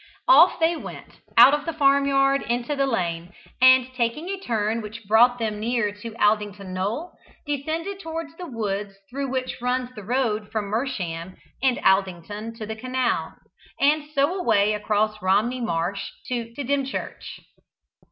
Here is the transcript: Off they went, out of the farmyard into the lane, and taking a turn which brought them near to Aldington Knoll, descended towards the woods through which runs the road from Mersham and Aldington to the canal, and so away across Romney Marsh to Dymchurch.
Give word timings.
Off 0.27 0.59
they 0.59 0.75
went, 0.75 1.19
out 1.37 1.53
of 1.53 1.63
the 1.67 1.71
farmyard 1.73 2.41
into 2.41 2.75
the 2.75 2.87
lane, 2.87 3.31
and 3.61 3.93
taking 3.93 4.27
a 4.29 4.39
turn 4.39 4.81
which 4.81 5.05
brought 5.05 5.37
them 5.37 5.59
near 5.59 5.91
to 5.93 6.15
Aldington 6.15 6.73
Knoll, 6.73 7.11
descended 7.45 7.99
towards 7.99 8.35
the 8.35 8.47
woods 8.47 8.95
through 9.11 9.27
which 9.29 9.61
runs 9.61 9.93
the 9.93 10.03
road 10.03 10.51
from 10.51 10.71
Mersham 10.71 11.35
and 11.61 11.77
Aldington 11.85 12.55
to 12.55 12.65
the 12.65 12.75
canal, 12.75 13.35
and 13.79 14.09
so 14.11 14.33
away 14.33 14.73
across 14.73 15.21
Romney 15.21 15.61
Marsh 15.61 16.01
to 16.29 16.51
Dymchurch. 16.51 17.41